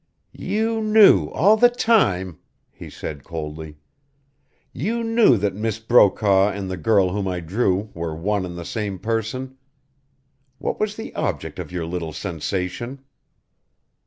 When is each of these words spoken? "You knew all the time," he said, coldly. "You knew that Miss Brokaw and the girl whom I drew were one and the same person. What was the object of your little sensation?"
"You 0.33 0.81
knew 0.81 1.27
all 1.27 1.57
the 1.57 1.69
time," 1.69 2.39
he 2.71 2.89
said, 2.89 3.23
coldly. 3.23 3.77
"You 4.73 5.03
knew 5.03 5.37
that 5.37 5.53
Miss 5.53 5.77
Brokaw 5.77 6.49
and 6.49 6.71
the 6.71 6.75
girl 6.75 7.11
whom 7.11 7.27
I 7.27 7.39
drew 7.39 7.91
were 7.93 8.15
one 8.15 8.43
and 8.43 8.57
the 8.57 8.65
same 8.65 8.97
person. 8.97 9.59
What 10.57 10.79
was 10.79 10.95
the 10.95 11.13
object 11.13 11.59
of 11.59 11.71
your 11.71 11.85
little 11.85 12.13
sensation?" 12.13 13.01